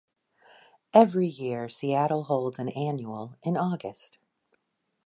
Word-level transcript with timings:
Every 0.95 1.27
year, 1.27 1.69
Seattle 1.69 2.23
holds 2.23 2.57
an 2.57 2.69
annual 2.69 3.35
in 3.43 3.55
August. 3.55 4.17